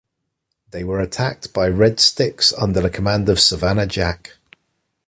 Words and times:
They 0.71 0.83
were 0.83 0.99
attacked 0.99 1.53
by 1.53 1.67
Red 1.67 1.99
Sticks 1.99 2.51
under 2.53 2.81
the 2.81 2.89
command 2.89 3.29
of 3.29 3.39
Savannah 3.39 3.85
Jack. 3.85 4.35